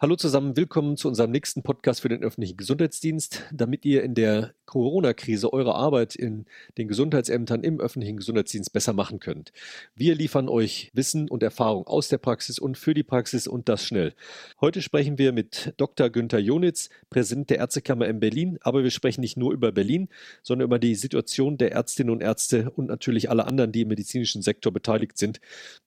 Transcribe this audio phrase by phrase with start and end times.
[0.00, 3.42] Hallo zusammen, willkommen zu unserem nächsten Podcast für den öffentlichen Gesundheitsdienst.
[3.52, 6.46] Damit ihr in der Corona-Krise eure Arbeit in
[6.76, 9.52] den Gesundheitsämtern im öffentlichen Gesundheitsdienst besser machen könnt.
[9.96, 13.84] Wir liefern euch Wissen und Erfahrung aus der Praxis und für die Praxis und das
[13.84, 14.14] schnell.
[14.60, 16.10] Heute sprechen wir mit Dr.
[16.10, 20.10] Günther Jonitz, Präsident der Ärztekammer in Berlin, aber wir sprechen nicht nur über Berlin,
[20.44, 24.42] sondern über die Situation der Ärztinnen und Ärzte und natürlich alle anderen, die im medizinischen
[24.42, 25.40] Sektor beteiligt sind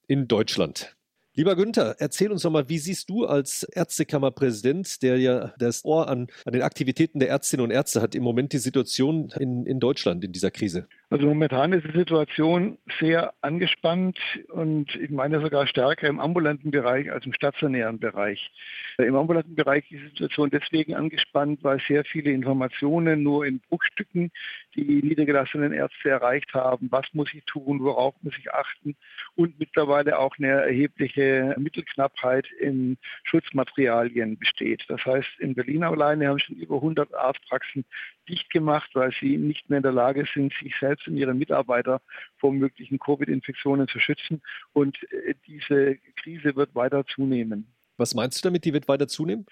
[0.06, 0.94] in Deutschland.
[1.34, 6.06] Lieber Günther, erzähl uns doch mal, wie siehst du als Ärztekammerpräsident, der ja das Ohr
[6.08, 9.80] an, an den Aktivitäten der Ärztinnen und Ärzte hat, im Moment die Situation in, in
[9.80, 10.88] Deutschland in dieser Krise?
[11.12, 17.12] Also momentan ist die Situation sehr angespannt und ich meine sogar stärker im ambulanten Bereich
[17.12, 18.50] als im stationären Bereich.
[18.96, 24.30] Im ambulanten Bereich ist die Situation deswegen angespannt, weil sehr viele Informationen nur in Bruchstücken
[24.74, 26.90] die niedergelassenen Ärzte erreicht haben.
[26.90, 27.80] Was muss ich tun?
[27.80, 28.96] Worauf muss ich achten?
[29.34, 34.86] Und mittlerweile auch eine erhebliche Mittelknappheit in Schutzmaterialien besteht.
[34.88, 37.84] Das heißt, in Berlin alleine haben schon über 100 Arztpraxen
[38.30, 42.00] dicht gemacht, weil sie nicht mehr in der Lage sind, sich selbst und ihre Mitarbeiter
[42.38, 44.42] vor möglichen Covid-Infektionen zu schützen.
[44.72, 47.66] Und äh, diese Krise wird weiter zunehmen.
[47.98, 49.46] Was meinst du damit, die wird weiter zunehmen?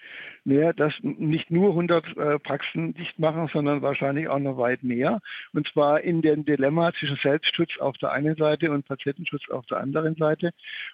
[0.45, 5.19] Naja, dass nicht nur 100 äh, Praxen dicht machen, sondern wahrscheinlich auch noch weit mehr.
[5.53, 9.77] Und zwar in dem Dilemma zwischen Selbstschutz auf der einen Seite und Patientenschutz auf der
[9.77, 10.51] anderen Seite.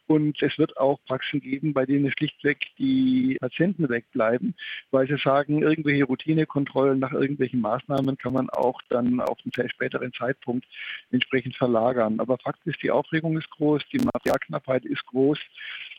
[0.07, 4.53] Und es wird auch Praxen geben, bei denen schlichtweg die Patienten wegbleiben,
[4.91, 10.11] weil sie sagen, irgendwelche Routinekontrollen nach irgendwelchen Maßnahmen kann man auch dann auf einen späteren
[10.11, 10.65] Zeitpunkt
[11.11, 12.19] entsprechend verlagern.
[12.19, 15.39] Aber Fakt ist, die Aufregung ist groß, die Materialknappheit ist groß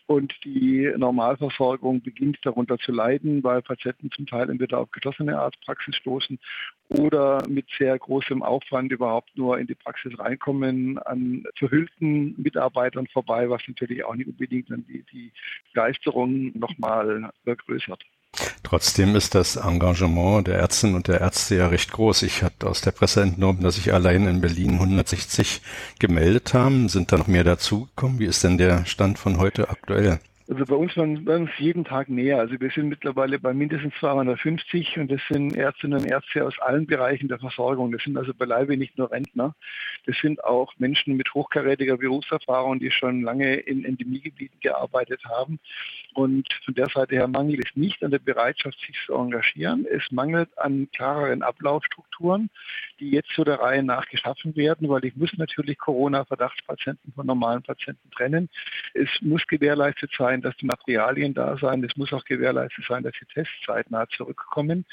[0.08, 5.96] und die Normalversorgung beginnt darunter zu leiden, weil Patienten zum Teil entweder auf geschlossene Arztpraxis
[5.96, 6.38] stoßen
[6.88, 13.50] oder mit sehr großem Aufwand überhaupt nur in die Praxis reinkommen, an verhüllten Mitarbeitern vorbei,
[13.50, 15.30] was natürlich auch nicht unbedingt dann die, die
[15.74, 18.02] Begeisterung nochmal vergrößert.
[18.68, 22.22] Trotzdem ist das Engagement der Ärztinnen und der Ärzte ja recht groß.
[22.22, 25.62] Ich hatte aus der Presse entnommen, dass sich allein in Berlin 160
[25.98, 26.90] gemeldet haben.
[26.90, 28.18] Sind da noch mehr dazugekommen?
[28.18, 30.20] Wie ist denn der Stand von heute aktuell?
[30.50, 32.38] Also bei uns waren es jeden Tag mehr.
[32.38, 36.86] Also wir sind mittlerweile bei mindestens 250 und das sind Ärztinnen und Ärzte aus allen
[36.86, 37.92] Bereichen der Versorgung.
[37.92, 39.54] Das sind also beileibe nicht nur Rentner.
[40.06, 45.58] Das sind auch Menschen mit hochkarätiger Berufserfahrung, die schon lange in Endemiegebieten gearbeitet haben.
[46.14, 49.84] Und von der Seite her mangelt es nicht an der Bereitschaft, sich zu engagieren.
[49.84, 52.48] Es mangelt an klareren Ablaufstrukturen,
[53.00, 57.62] die jetzt zu der Reihe nach geschaffen werden, weil ich muss natürlich Corona-Verdachtspatienten von normalen
[57.62, 58.48] Patienten trennen.
[58.94, 61.82] Es muss gewährleistet sein, dass die Materialien da sein.
[61.84, 64.84] Es muss auch gewährleistet sein, dass die Tests zeitnah zurückkommen.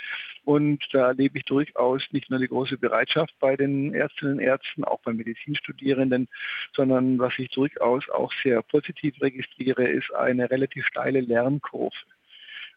[0.44, 4.84] Und da erlebe ich durchaus nicht nur die große Bereitschaft bei den Ärztinnen und Ärzten,
[4.84, 6.28] auch bei Medizinstudierenden,
[6.76, 11.96] sondern was ich durchaus auch sehr positiv registriere, ist eine relativ steile Lernkurve.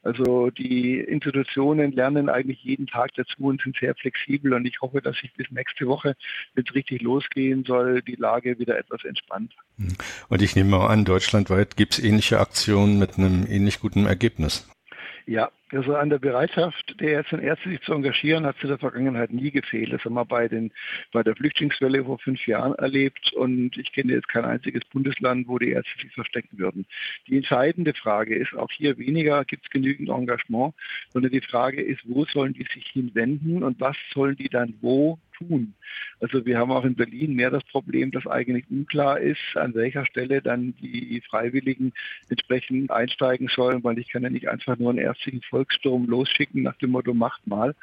[0.03, 5.01] Also die Institutionen lernen eigentlich jeden Tag dazu und sind sehr flexibel und ich hoffe,
[5.03, 6.17] dass sich bis nächste Woche,
[6.55, 9.55] wenn es richtig losgehen soll, die Lage wieder etwas entspannt.
[9.77, 9.97] Hm.
[10.29, 14.69] Und ich nehme mal an, deutschlandweit gibt es ähnliche Aktionen mit einem ähnlich guten Ergebnis.
[15.27, 18.69] Ja, also an der Bereitschaft der Ärzte und Ärzte, sich zu engagieren, hat es in
[18.69, 19.93] der Vergangenheit nie gefehlt.
[19.93, 20.73] Das haben wir bei, den,
[21.13, 25.59] bei der Flüchtlingswelle vor fünf Jahren erlebt und ich kenne jetzt kein einziges Bundesland, wo
[25.59, 26.87] die Ärzte sich verstecken würden.
[27.27, 30.75] Die entscheidende Frage ist auch hier weniger, gibt es genügend Engagement,
[31.13, 35.19] sondern die Frage ist, wo sollen die sich hinwenden und was sollen die dann wo
[35.39, 35.75] tun.
[36.21, 40.05] Also wir haben auch in Berlin mehr das Problem, dass eigentlich unklar ist, an welcher
[40.07, 41.93] Stelle dann die Freiwilligen
[42.29, 46.77] entsprechend einsteigen sollen, weil ich kann ja nicht einfach nur einen ärztlichen Volkssturm losschicken nach
[46.77, 47.75] dem Motto macht mal,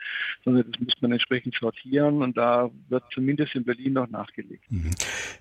[0.44, 4.64] sondern das muss man entsprechend sortieren und da wird zumindest in Berlin noch nachgelegt.
[4.70, 4.92] Mhm.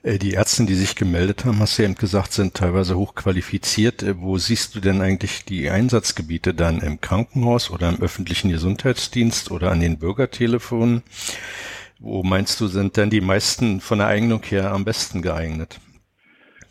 [0.02, 4.02] Äh, die Ärzte, die sich gemeldet haben, hast du eben gesagt, sind teilweise hochqualifiziert.
[4.02, 9.50] Äh, wo siehst du denn eigentlich die Einsatzgebiete dann im Krankenhaus oder im öffentlichen Gesundheitsdienst
[9.50, 11.02] oder an den Bürgertelefonen?
[12.06, 15.80] Wo meinst du, sind denn die meisten von der Eignung her am besten geeignet?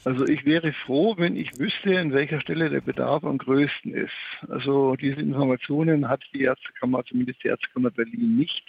[0.06, 4.12] Also ich wäre froh, wenn ich wüsste, an welcher Stelle der Bedarf am größten ist.
[4.48, 8.64] Also diese Informationen hat die Ärztekammer, zumindest die Ärztekammer Berlin nicht.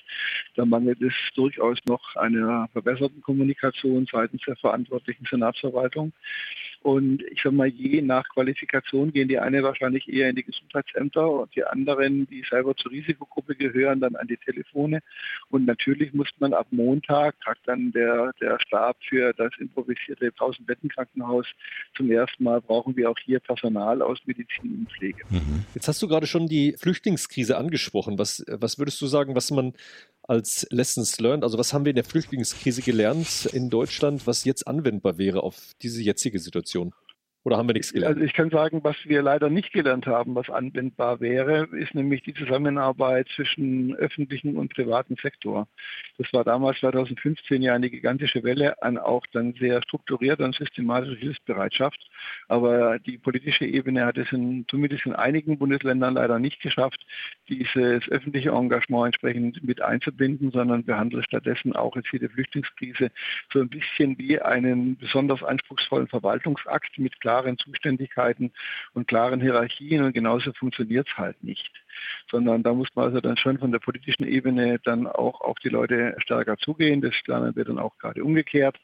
[0.56, 6.14] Da mangelt es durchaus noch einer verbesserten Kommunikation seitens der verantwortlichen Senatsverwaltung.
[6.84, 11.30] Und ich sage mal, je nach Qualifikation gehen die eine wahrscheinlich eher in die Gesundheitsämter
[11.30, 15.00] und die anderen, die selber zur Risikogruppe gehören, dann an die Telefone.
[15.48, 21.46] Und natürlich muss man ab Montag, sagt dann der, der Stab für das improvisierte 1000-Betten-Krankenhaus,
[21.96, 25.24] zum ersten Mal brauchen wir auch hier Personal aus Medizin und Pflege.
[25.30, 25.64] Mhm.
[25.74, 28.18] Jetzt hast du gerade schon die Flüchtlingskrise angesprochen.
[28.18, 29.72] Was, was würdest du sagen, was man
[30.28, 31.44] als Lessons learned?
[31.44, 35.72] Also was haben wir in der Flüchtlingskrise gelernt in Deutschland, was jetzt anwendbar wäre auf
[35.82, 36.92] diese jetzige Situation?
[37.44, 38.16] Oder haben wir nichts gelernt?
[38.16, 42.22] Also ich kann sagen, was wir leider nicht gelernt haben, was anwendbar wäre, ist nämlich
[42.22, 45.68] die Zusammenarbeit zwischen öffentlichen und privaten Sektor.
[46.16, 51.16] Das war damals 2015 ja eine gigantische Welle an auch dann sehr strukturierter und systematischer
[51.16, 51.98] Hilfsbereitschaft.
[52.48, 57.04] Aber die politische Ebene hat es in, zumindest in einigen Bundesländern leider nicht geschafft,
[57.50, 63.10] dieses öffentliche Engagement entsprechend mit einzubinden, sondern behandelt stattdessen auch jetzt hier die Flüchtlingskrise
[63.52, 68.52] so ein bisschen wie einen besonders anspruchsvollen Verwaltungsakt mit klaren klaren Zuständigkeiten
[68.92, 71.83] und klaren Hierarchien und genauso funktioniert es halt nicht.
[72.30, 75.68] Sondern da muss man also dann schon von der politischen Ebene dann auch auf die
[75.68, 77.00] Leute stärker zugehen.
[77.00, 78.76] Das lernen wir dann auch gerade umgekehrt,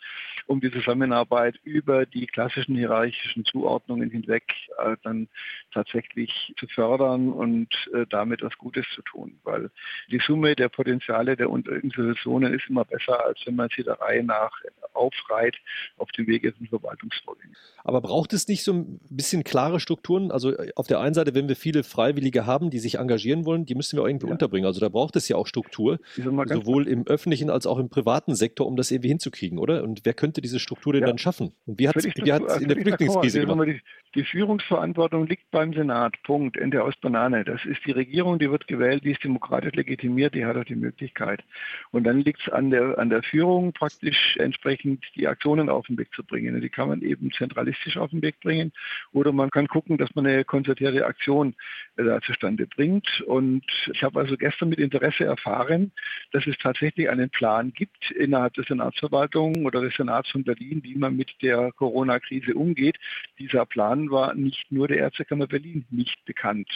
[0.47, 4.45] um die Zusammenarbeit über die klassischen hierarchischen Zuordnungen hinweg
[4.79, 5.29] äh, dann
[5.73, 9.39] tatsächlich zu fördern und äh, damit was Gutes zu tun.
[9.45, 9.71] Weil
[10.11, 14.23] die Summe der Potenziale der Institutionen ist immer besser, als wenn man sie der Reihe
[14.25, 14.53] nach
[14.95, 15.57] aufreiht
[15.97, 17.57] auf dem Wege zum Verwaltungsvorgängen.
[17.85, 20.31] Aber braucht es nicht so ein bisschen klare Strukturen?
[20.31, 23.67] Also äh, auf der einen Seite, wenn wir viele Freiwillige haben, die sich engagieren wollen,
[23.67, 24.33] die müssen wir irgendwie ja.
[24.33, 24.67] unterbringen.
[24.67, 28.67] Also da braucht es ja auch Struktur, sowohl im öffentlichen als auch im privaten Sektor,
[28.67, 29.83] um das irgendwie hinzukriegen, oder?
[29.83, 31.09] Und wer könnte diese Struktur denn ja.
[31.09, 31.53] dann schaffen?
[31.67, 33.69] Und wie hat es in der Flüchtlingskrise gemacht?
[33.69, 33.81] Die,
[34.15, 36.15] die Führungsverantwortung liegt beim Senat.
[36.25, 36.57] Punkt.
[36.57, 37.45] Ende aus Banane.
[37.45, 40.75] Das ist die Regierung, die wird gewählt, die ist demokratisch legitimiert, die hat auch die
[40.75, 41.43] Möglichkeit.
[41.91, 45.99] Und dann liegt es an der, an der Führung, praktisch entsprechend die Aktionen auf den
[45.99, 46.55] Weg zu bringen.
[46.55, 48.73] Und die kann man eben zentralistisch auf den Weg bringen.
[49.13, 51.55] Oder man kann gucken, dass man eine konzertierte Aktion
[51.97, 52.90] äh, da zustande bringt.
[53.27, 55.93] Und ich habe also gestern mit Interesse erfahren,
[56.33, 60.97] dass es tatsächlich einen Plan gibt innerhalb der Senatsverwaltung oder des Senats von Berlin, wie
[60.97, 62.97] man mit der Corona-Krise umgeht.
[63.39, 66.69] Dieser Plan war nicht nur der Ärztekammer Berlin nicht bekannt.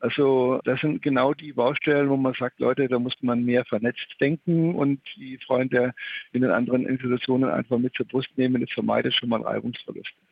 [0.00, 4.14] Also das sind genau die Baustellen, wo man sagt, Leute, da muss man mehr vernetzt
[4.20, 5.94] denken und die Freunde
[6.32, 8.60] in den anderen Institutionen einfach mit zur Brust nehmen.
[8.60, 10.27] Das vermeidet schon mal Reibungsverluste.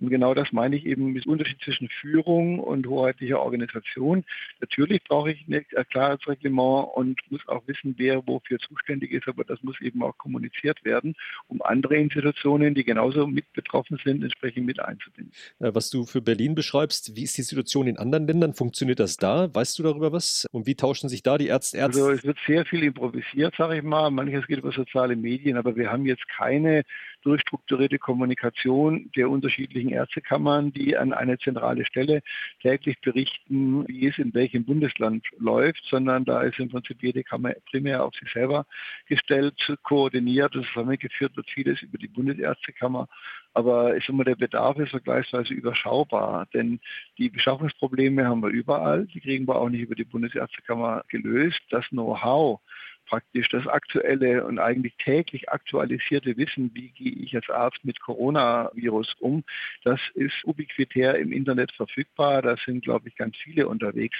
[0.00, 4.24] Und genau das meine ich eben mit Unterschied zwischen Führung und hoheitlicher Organisation.
[4.60, 9.44] Natürlich brauche ich ein klares Reglement und muss auch wissen, wer wofür zuständig ist, aber
[9.44, 11.14] das muss eben auch kommuniziert werden,
[11.48, 15.32] um andere Institutionen, die genauso mit betroffen sind, entsprechend mit einzubinden.
[15.60, 18.54] Äh, was du für Berlin beschreibst, wie ist die Situation in anderen Ländern?
[18.54, 19.54] Funktioniert das da?
[19.54, 20.46] Weißt du darüber was?
[20.52, 21.78] Und wie tauschen sich da die Ärzte?
[21.78, 22.02] Ärzte?
[22.02, 24.10] Also es wird sehr viel improvisiert, sage ich mal.
[24.10, 26.84] Manches geht über soziale Medien, aber wir haben jetzt keine
[27.26, 32.22] durchstrukturierte Kommunikation der unterschiedlichen Ärztekammern, die an eine zentrale Stelle
[32.62, 37.54] täglich berichten, wie es in welchem Bundesland läuft, sondern da ist im Prinzip jede Kammer
[37.68, 38.64] primär auf sich selber
[39.08, 43.08] gestellt, koordiniert zusammengeführt wird vieles über die Bundesärztekammer.
[43.54, 46.78] Aber sage mal, der Bedarf ist vergleichsweise überschaubar, denn
[47.18, 51.60] die Beschaffungsprobleme haben wir überall, die kriegen wir auch nicht über die Bundesärztekammer gelöst.
[51.70, 52.60] Das Know-how
[53.06, 59.16] praktisch das aktuelle und eigentlich täglich aktualisierte Wissen, wie gehe ich als Arzt mit Coronavirus
[59.20, 59.44] um,
[59.84, 62.42] das ist ubiquitär im Internet verfügbar.
[62.42, 64.16] Da sind, glaube ich, ganz viele unterwegs,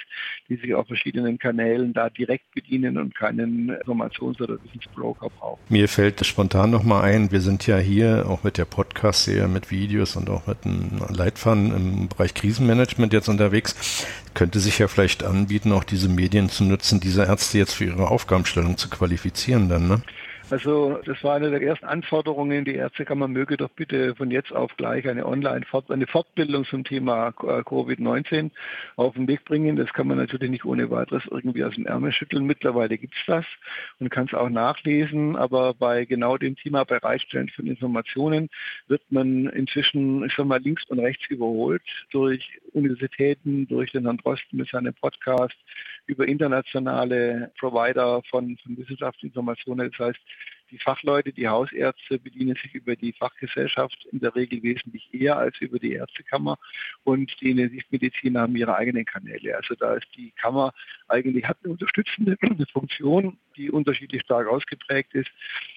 [0.49, 5.59] die sich auf verschiedenen Kanälen da direkt bedienen und keinen Informations- oder Wissensbroker brauchen.
[5.69, 10.15] Mir fällt spontan nochmal ein, wir sind ja hier auch mit der Podcast-Serie, mit Videos
[10.15, 14.05] und auch mit einem Leitfaden im Bereich Krisenmanagement jetzt unterwegs.
[14.37, 18.11] Könnte sich ja vielleicht anbieten, auch diese Medien zu nutzen, diese Ärzte jetzt für ihre
[18.11, 20.03] Aufgabenstellung zu qualifizieren dann, ne?
[20.49, 22.63] Also das war eine der ersten Anforderungen.
[22.63, 26.85] Die Ärztekammer möge doch bitte von jetzt auf gleich eine Online -Fort eine Fortbildung zum
[26.85, 28.51] Thema äh, Covid-19
[28.95, 29.75] auf den Weg bringen.
[29.75, 32.45] Das kann man natürlich nicht ohne weiteres irgendwie aus dem Ärmel schütteln.
[32.45, 33.45] Mittlerweile gibt es das
[33.99, 35.35] und kann es auch nachlesen.
[35.35, 38.49] Aber bei genau dem Thema Bereitstellen von Informationen
[38.87, 44.17] wird man inzwischen, ich sag mal, links und rechts überholt durch Universitäten, durch den Herrn
[44.17, 45.57] Drosten mit seinem Podcast,
[46.07, 49.91] über internationale Provider von, von Wissenschaftsinformationen.
[49.91, 50.19] Das heißt,
[50.71, 55.59] die Fachleute, die Hausärzte bedienen sich über die Fachgesellschaft in der Regel wesentlich eher als
[55.59, 56.57] über die Ärztekammer
[57.03, 59.55] und die Intensivmediziner haben ihre eigenen Kanäle.
[59.55, 60.73] Also da ist die Kammer
[61.07, 62.37] eigentlich hat eine unterstützende
[62.73, 65.31] Funktion, die unterschiedlich stark ausgeprägt ist,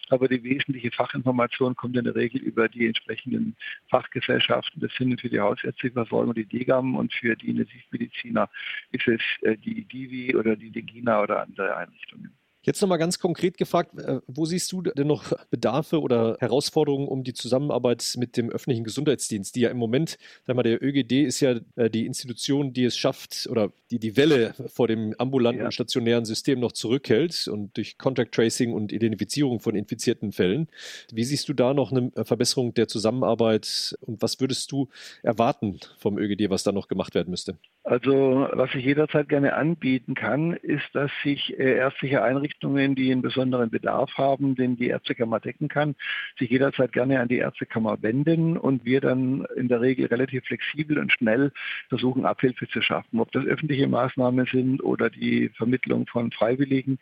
[0.08, 3.56] aber die wesentliche Fachinformation kommt in der Regel über die entsprechenden
[3.88, 4.80] Fachgesellschaften.
[4.80, 8.50] Das sind für die hausärztliche Versorgung die DGAM und für die Intensivmediziner
[8.92, 12.32] ist es äh, die DIVI oder die DEGINA oder andere Einrichtungen.
[12.62, 17.24] Jetzt nochmal ganz konkret gefragt, äh, wo siehst du denn noch Bedarfe oder Herausforderungen um
[17.24, 21.40] die Zusammenarbeit mit dem öffentlichen Gesundheitsdienst, die ja im Moment, sag mal, der ÖGD ist
[21.40, 25.70] ja äh, die Institution, die es schafft oder die die Welle vor dem ambulanten ja.
[25.70, 30.68] stationären System noch zurückhält und durch Contact Tracing und Identifizierung von infizierten Fällen.
[31.10, 34.90] Wie siehst du da noch eine Verbesserung der Zusammenarbeit und was würdest du
[35.22, 37.56] erwarten vom ÖGD, was da noch gemacht werden müsste?
[37.84, 43.12] Also was ich jederzeit gerne anbieten kann, ist, dass sich äh, ärztliche Einrichtungen Einrichtungen, die
[43.12, 45.94] einen besonderen Bedarf haben, den die Ärztekammer decken kann,
[46.38, 50.98] sich jederzeit gerne an die Ärztekammer wenden und wir dann in der Regel relativ flexibel
[50.98, 51.52] und schnell
[51.88, 53.20] versuchen, Abhilfe zu schaffen.
[53.20, 56.98] Ob das öffentliche Maßnahmen sind oder die Vermittlung von Freiwilligen,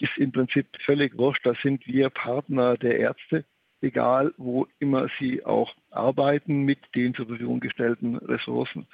[0.00, 1.46] ist im Prinzip völlig wurscht.
[1.46, 3.44] Da sind wir Partner der Ärzte
[3.84, 8.86] egal wo immer sie auch arbeiten mit den zur Verfügung gestellten Ressourcen.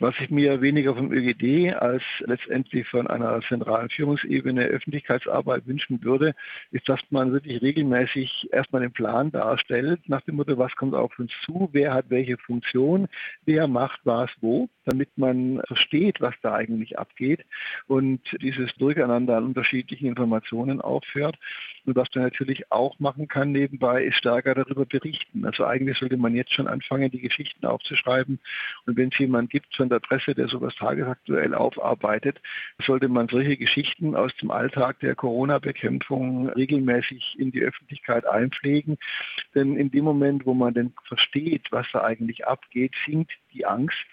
[0.00, 6.34] Was ich mir weniger vom ÖGD als letztendlich von einer zentralen Führungsebene Öffentlichkeitsarbeit wünschen würde,
[6.70, 11.18] ist, dass man wirklich regelmäßig erstmal den Plan darstellt, nach dem Motto, was kommt auf
[11.18, 13.08] uns zu, wer hat welche Funktion,
[13.44, 17.44] wer macht was wo, damit man versteht, was da eigentlich abgeht
[17.86, 21.36] und dieses Durcheinander an unterschiedlichen Informationen aufhört.
[21.84, 25.44] Und was man natürlich auch machen kann nebenbei, ist stärker darüber berichten.
[25.44, 28.38] Also eigentlich sollte man jetzt schon anfangen, die Geschichten aufzuschreiben.
[28.86, 32.40] Und wenn es jemand gibt von der Presse, der sowas tagesaktuell aufarbeitet,
[32.84, 38.98] sollte man solche Geschichten aus dem Alltag der Corona-Bekämpfung regelmäßig in die Öffentlichkeit einpflegen.
[39.54, 44.06] Denn in dem Moment, wo man denn versteht, was da eigentlich abgeht, sinkt die Angst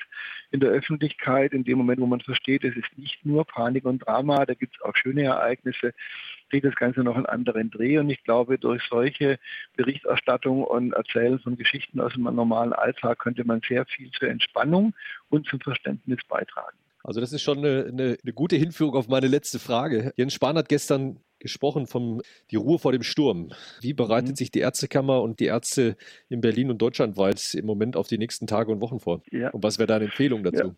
[0.52, 1.54] in der Öffentlichkeit.
[1.54, 4.76] In dem Moment, wo man versteht, es ist nicht nur Panik und Drama, da gibt
[4.76, 5.94] es auch schöne Ereignisse,
[6.50, 7.98] kriegt das Ganze noch einen anderen Dreh.
[7.98, 9.40] Und ich glaube, durch solche
[9.76, 14.94] Berichterstattung und Erzählen von Geschichten aus dem normalen Alltag könnte man sehr viel zur Entspannung
[15.30, 16.78] und zum Verständnis beitragen.
[17.04, 20.12] Also das ist schon eine, eine, eine, gute Hinführung auf meine letzte Frage.
[20.18, 23.52] Jens Spahn hat gestern gesprochen von die Ruhe vor dem Sturm.
[23.82, 24.36] Wie bereitet mhm.
[24.36, 25.96] sich die Ärztekammer und die Ärzte
[26.30, 29.22] in Berlin und deutschlandweit im Moment auf die nächsten Tage und Wochen vor?
[29.32, 29.50] Ja.
[29.50, 30.68] Und was wäre deine Empfehlung dazu?
[30.68, 30.76] Ja.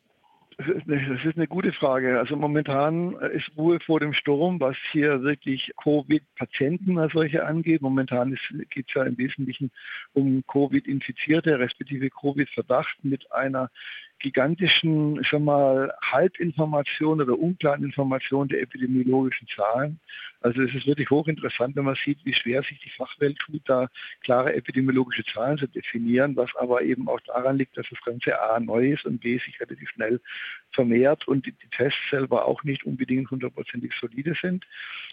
[0.60, 2.20] Das ist eine gute Frage.
[2.20, 7.82] Also momentan ist Ruhe vor dem Sturm, was hier wirklich Covid-Patienten als solche angeht.
[7.82, 8.38] Momentan
[8.70, 9.72] geht es ja im Wesentlichen
[10.12, 13.72] um Covid-Infizierte, respektive Covid-Verdacht mit einer
[14.20, 20.00] gigantischen, schon mal Halbinformation oder unklaren Information der epidemiologischen Zahlen.
[20.42, 23.90] Also es ist wirklich hochinteressant, wenn man sieht, wie schwer sich die Fachwelt tut, da
[24.22, 28.60] klare epidemiologische Zahlen zu definieren, was aber eben auch daran liegt, dass das Ganze A
[28.60, 30.22] neu ist und B sich relativ schnell
[30.72, 34.66] vermehrt und die, die Tests selber auch nicht unbedingt hundertprozentig solide sind.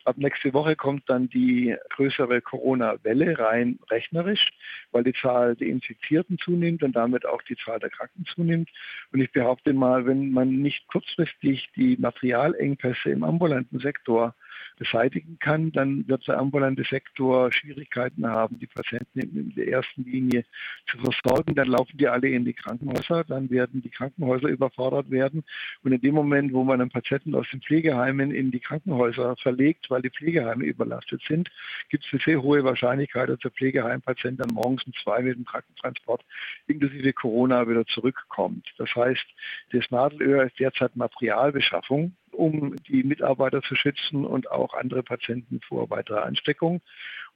[0.04, 4.52] Ab nächste Woche kommt dann die größere Corona-Welle rein rechnerisch,
[4.92, 8.70] weil die Zahl der Infizierten zunimmt und damit auch die Zahl der Kranken zunimmt.
[9.12, 14.34] Und ich behaupte mal, wenn man nicht kurzfristig die Materialengpässe im ambulanten Sektor
[14.76, 20.44] beseitigen kann, dann wird der ambulante Sektor Schwierigkeiten haben, die Patienten in der ersten Linie
[20.90, 21.54] zu versorgen.
[21.54, 25.44] Dann laufen die alle in die Krankenhäuser, dann werden die Krankenhäuser überfordert werden.
[25.82, 29.90] Und in dem Moment, wo man einen Patienten aus den Pflegeheimen in die Krankenhäuser verlegt,
[29.90, 31.50] weil die Pflegeheime überlastet sind,
[31.88, 35.44] gibt es eine sehr hohe Wahrscheinlichkeit, dass der Pflegeheimpatient dann morgens um zwei mit dem
[35.44, 36.22] Krankentransport
[36.66, 38.72] inklusive Corona wieder zurückkommt.
[38.78, 39.24] Das heißt,
[39.72, 45.90] das Nadelöhr ist derzeit Materialbeschaffung um die Mitarbeiter zu schützen und auch andere Patienten vor
[45.90, 46.80] weiterer Ansteckung.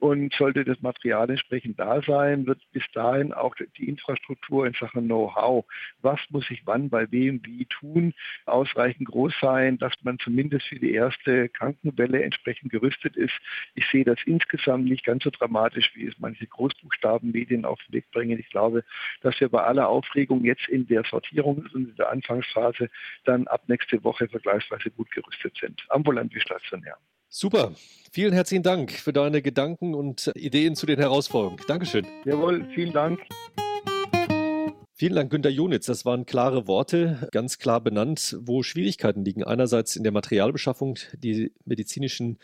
[0.01, 5.05] Und sollte das Material entsprechend da sein, wird bis dahin auch die Infrastruktur in Sachen
[5.05, 5.63] Know-how,
[6.01, 8.15] was muss ich wann bei wem wie tun,
[8.47, 13.33] ausreichend groß sein, dass man zumindest für die erste Krankenwelle entsprechend gerüstet ist.
[13.75, 18.09] Ich sehe das insgesamt nicht ganz so dramatisch, wie es manche Großbuchstabenmedien auf den Weg
[18.09, 18.39] bringen.
[18.39, 18.83] Ich glaube,
[19.21, 22.89] dass wir bei aller Aufregung jetzt in der Sortierung und in der Anfangsphase
[23.25, 26.97] dann ab nächste Woche vergleichsweise gut gerüstet sind, ambulant wie stationär.
[27.33, 27.75] Super.
[28.11, 31.61] Vielen herzlichen Dank für deine Gedanken und Ideen zu den Herausforderungen.
[31.65, 32.05] Dankeschön.
[32.25, 33.21] Jawohl, vielen Dank.
[34.91, 35.85] Vielen Dank, Günter Junitz.
[35.85, 39.45] Das waren klare Worte, ganz klar benannt, wo Schwierigkeiten liegen.
[39.45, 42.37] Einerseits in der Materialbeschaffung, die medizinischen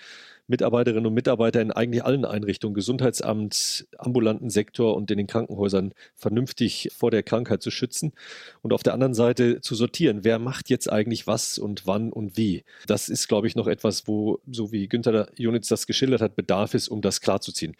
[0.48, 6.89] Mitarbeiterinnen und Mitarbeiter in eigentlich allen Einrichtungen, Gesundheitsamt, ambulanten Sektor und in den Krankenhäusern vernünftig
[6.98, 8.13] vor der Krankheit zu schützen
[8.62, 12.38] und auf der anderen Seite zu sortieren, wer macht jetzt eigentlich was und wann und
[12.38, 12.63] wie.
[12.88, 16.74] Das ist, glaube ich, noch etwas, wo, so wie Günther Junitz das geschildert hat, Bedarf
[16.74, 17.75] ist, um das klarzuziehen.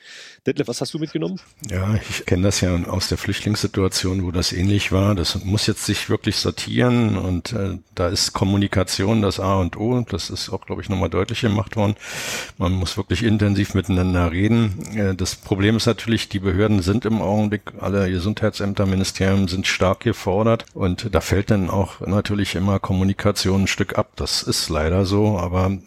[0.45, 1.39] Detlef, was hast du mitgenommen?
[1.69, 5.15] Ja, ich kenne das ja aus der Flüchtlingssituation, wo das ähnlich war.
[5.15, 10.01] Das muss jetzt sich wirklich sortieren und äh, da ist Kommunikation das A und O.
[10.01, 11.95] Das ist auch, glaube ich, nochmal deutlich gemacht worden.
[12.57, 14.95] Man muss wirklich intensiv miteinander reden.
[14.95, 20.01] Äh, das Problem ist natürlich, die Behörden sind im Augenblick, alle Gesundheitsämter, Ministerien sind stark
[20.01, 24.11] gefordert und da fällt dann auch natürlich immer Kommunikation ein Stück ab.
[24.15, 25.77] Das ist leider so, aber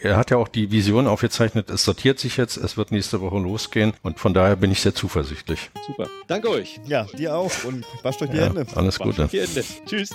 [0.00, 3.38] er hat ja auch die Vision aufgezeichnet, es sortiert sich jetzt, es wird nächste Woche
[3.38, 5.70] losgehen und von daher bin ich sehr zuversichtlich.
[5.86, 6.08] Super.
[6.28, 6.80] Danke euch.
[6.86, 8.66] Ja, dir auch und wascht euch die ja, Hände.
[8.74, 9.28] Alles Gute.
[9.28, 10.10] Tschüss.